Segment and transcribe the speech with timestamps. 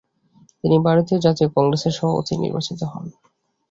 [0.61, 3.05] তিনি ভারতীয় জাতীয় কংগ্রেসের সভাপতি নির্বাচিত হন।